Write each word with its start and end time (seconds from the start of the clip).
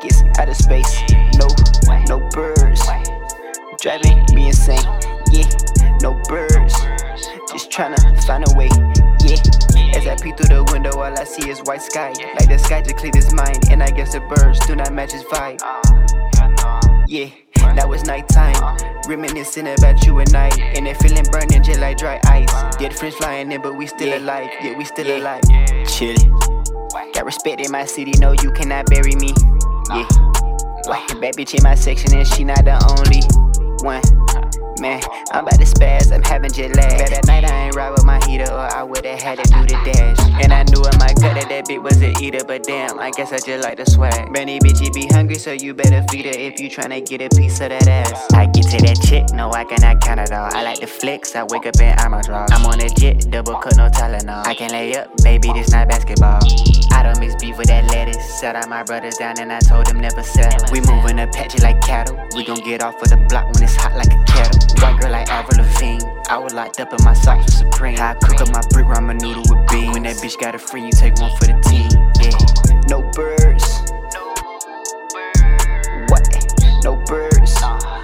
like 0.00 0.10
it's 0.10 0.38
outer 0.38 0.54
space. 0.54 1.02
No, 1.36 1.46
no 2.08 2.28
birds. 2.30 2.82
Driving 3.80 4.24
me 4.34 4.48
insane. 4.48 4.78
Yeah, 5.30 5.48
no 6.02 6.20
birds. 6.28 6.74
Just 7.52 7.70
tryna 7.70 7.98
find 8.24 8.44
a 8.48 8.56
way. 8.56 8.68
Yeah. 9.20 9.36
As 9.96 10.06
I 10.06 10.16
peek 10.22 10.36
through 10.36 10.54
the 10.54 10.68
window, 10.72 10.92
all 10.92 11.18
I 11.18 11.24
see 11.24 11.50
is 11.50 11.60
white 11.60 11.82
sky. 11.82 12.12
Like 12.38 12.48
the 12.48 12.58
sky 12.58 12.82
just 12.82 12.96
cleared 12.96 13.14
his 13.14 13.32
mind, 13.32 13.70
and 13.70 13.82
I 13.82 13.90
guess 13.90 14.12
the 14.12 14.20
birds 14.20 14.58
do 14.66 14.76
not 14.76 14.92
match 14.92 15.12
his 15.12 15.24
vibe. 15.24 15.60
Yeah, 17.08 17.28
now 17.74 17.90
it's 17.92 18.04
nighttime. 18.04 18.78
Reminiscing 19.08 19.66
about 19.66 20.04
you 20.06 20.18
and 20.20 20.34
I. 20.34 20.48
And 20.76 20.86
it 20.86 20.96
feeling 20.98 21.24
burning 21.30 21.62
just 21.62 21.80
like 21.80 21.98
dry 21.98 22.20
ice. 22.24 22.76
Dead 22.76 22.96
friends 22.96 23.16
flying 23.16 23.50
in, 23.50 23.60
but 23.60 23.76
we 23.76 23.86
still 23.86 24.16
alive. 24.16 24.50
Yeah, 24.62 24.76
we 24.78 24.84
still 24.84 25.18
alive. 25.18 25.42
Chillin'. 25.84 26.30
Got 27.14 27.24
respect 27.24 27.60
in 27.60 27.72
my 27.72 27.84
city, 27.84 28.12
no, 28.18 28.32
you 28.32 28.52
cannot 28.52 28.86
bury 28.86 29.14
me. 29.16 29.32
Yeah. 29.92 30.06
Bad 31.20 31.34
bitch 31.34 31.54
in 31.54 31.62
my 31.62 31.74
section, 31.74 32.14
and 32.14 32.26
she 32.26 32.44
not 32.44 32.64
the 32.64 32.78
only 32.94 33.20
one. 33.82 34.02
Man, 34.80 35.02
I'm 35.32 35.46
about 35.46 35.58
to 35.58 35.66
spaz, 35.66 36.10
I'm 36.10 36.22
having 36.22 36.50
jet 36.50 36.74
lag. 36.74 36.96
Bet 36.96 37.12
at 37.12 37.26
night 37.26 37.44
I 37.44 37.66
ain't 37.66 37.74
ride 37.74 37.90
with 37.90 38.04
my 38.04 38.18
heater, 38.24 38.50
or 38.50 38.60
I 38.60 38.82
would've 38.82 39.20
had 39.20 39.38
to 39.38 39.50
do 39.52 39.60
the 39.66 39.78
dash. 39.84 40.18
And 40.42 40.54
I 40.54 40.62
knew 40.62 40.80
in 40.80 40.96
my 40.98 41.12
gut 41.20 41.36
that 41.36 41.48
that 41.50 41.66
bitch 41.66 41.82
was 41.82 42.00
a 42.00 42.12
eater, 42.22 42.44
but 42.46 42.62
damn, 42.62 42.98
I 42.98 43.10
guess 43.10 43.30
I 43.32 43.38
just 43.38 43.62
like 43.62 43.76
the 43.76 43.84
swag. 43.84 44.32
Benny 44.32 44.58
bitch, 44.58 44.80
you 44.80 44.90
be 44.92 45.06
hungry, 45.12 45.34
so 45.34 45.52
you 45.52 45.74
better 45.74 46.02
feed 46.10 46.24
her 46.24 46.32
if 46.32 46.58
you 46.60 46.70
tryna 46.70 47.06
get 47.06 47.20
a 47.20 47.28
piece 47.36 47.60
of 47.60 47.68
that 47.68 47.86
ass. 47.88 48.32
I 48.32 48.46
get 48.46 48.70
to 48.70 48.78
that 48.86 49.02
chick, 49.06 49.26
no, 49.34 49.50
I 49.50 49.64
cannot 49.64 50.00
count 50.00 50.20
it 50.20 50.32
all. 50.32 50.48
I 50.54 50.62
like 50.62 50.80
the 50.80 50.86
flex, 50.86 51.36
I 51.36 51.42
wake 51.42 51.66
up 51.66 51.78
in 51.78 51.98
armor 51.98 52.22
draw. 52.22 52.46
I'm 52.50 52.64
on 52.64 52.80
a 52.80 52.88
jet, 52.88 53.26
double 53.28 53.56
cut, 53.56 53.76
no 53.76 53.88
Tylenol. 53.88 54.46
I 54.46 54.54
can 54.54 54.70
lay 54.70 54.96
up, 54.96 55.14
baby, 55.22 55.52
this 55.52 55.72
not 55.72 55.88
basketball. 55.88 56.40
I 56.92 57.02
don't 57.02 57.18
mix 57.20 57.34
beef 57.36 57.56
with 57.58 57.68
that 57.68 57.84
lettuce. 57.86 58.24
Set 58.38 58.56
out 58.56 58.68
my 58.68 58.82
brothers 58.82 59.16
down 59.16 59.38
and 59.38 59.52
I 59.52 59.60
told 59.60 59.86
them 59.86 60.00
never 60.00 60.22
settle. 60.22 60.70
We 60.72 60.80
moving 60.80 61.18
Apache 61.18 61.60
like 61.62 61.80
cattle. 61.80 62.18
We 62.34 62.44
gon' 62.44 62.60
get 62.64 62.82
off 62.82 63.00
of 63.02 63.08
the 63.10 63.16
block 63.16 63.52
when 63.52 63.62
it's 63.62 63.76
hot 63.76 63.94
like 63.96 64.12
a 64.12 64.24
kettle. 64.24 64.58
White 64.80 65.00
girl 65.00 65.12
like 65.12 65.28
Avril 65.28 65.64
Lavigne. 65.64 66.04
I 66.28 66.38
was 66.38 66.54
locked 66.54 66.80
up 66.80 66.92
in 66.92 67.04
my 67.04 67.14
socks 67.14 67.46
with 67.46 67.54
Supreme. 67.54 67.98
I 68.00 68.14
cook 68.14 68.40
up 68.40 68.50
my 68.52 68.62
brick 68.70 68.86
ramen 68.86 69.20
noodle 69.20 69.42
with 69.48 69.68
beans. 69.70 69.94
When 69.94 70.02
that 70.04 70.16
bitch 70.16 70.38
got 70.40 70.54
a 70.54 70.58
friend, 70.58 70.86
you 70.86 70.92
take 70.92 71.16
one 71.18 71.34
for 71.36 71.46
the 71.46 71.58
team. 71.68 71.90
Yeah. 72.22 72.36
No 72.88 73.02
birds. 73.12 73.64
What? 76.10 76.26
No 76.82 76.96
birds. 77.06 77.54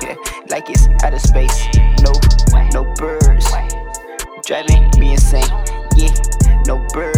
Yeah. 0.02 0.16
Like 0.48 0.70
it's 0.70 0.88
outer 1.02 1.18
space. 1.18 1.66
No, 2.02 2.12
no 2.72 2.84
birds. 2.94 3.46
Driving 4.44 4.90
me 4.98 5.12
insane. 5.12 5.48
Yeah. 5.96 6.12
No 6.66 6.78
birds. 6.92 7.15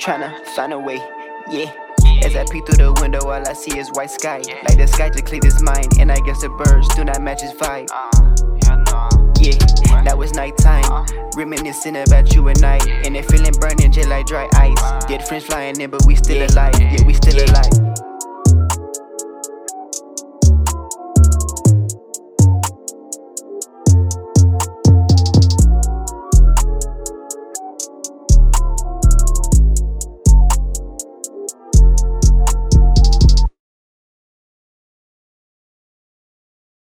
Just 0.00 0.08
tryna 0.08 0.46
find 0.56 0.72
a 0.72 0.78
way. 0.78 0.96
Yeah. 1.50 1.70
As 2.24 2.34
I 2.34 2.46
peek 2.50 2.64
through 2.64 2.84
the 2.84 2.98
window, 3.02 3.20
all 3.20 3.46
I 3.46 3.52
see 3.52 3.78
is 3.78 3.90
white 3.92 4.10
sky. 4.10 4.38
Like 4.66 4.78
the 4.78 4.86
sky 4.86 5.10
just 5.10 5.26
cleared 5.26 5.44
his 5.44 5.62
mind, 5.62 5.98
and 5.98 6.10
I 6.10 6.18
guess 6.20 6.40
the 6.40 6.48
birds 6.48 6.88
do 6.94 7.04
not 7.04 7.20
match 7.20 7.42
his 7.42 7.52
vibe. 7.52 7.88
Yeah, 9.40 10.02
now 10.02 10.20
it's 10.22 10.32
nighttime. 10.32 11.06
Reminiscing 11.36 11.96
about 11.96 12.34
you 12.34 12.48
and 12.48 12.64
I. 12.64 12.78
And 13.04 13.14
it 13.14 13.26
feeling 13.26 13.52
burning 13.60 13.92
just 13.92 14.08
like 14.08 14.26
dry 14.26 14.48
ice. 14.54 15.04
Dead 15.04 15.26
friends 15.28 15.44
flying 15.44 15.78
in, 15.78 15.90
but 15.90 16.06
we 16.06 16.14
still 16.14 16.46
alive. 16.50 16.80
Yeah, 16.80 17.04
we 17.04 17.12
still 17.12 17.36